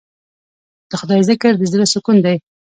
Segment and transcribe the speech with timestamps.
[0.89, 2.37] د خدای ذکر د زړه سکون دی.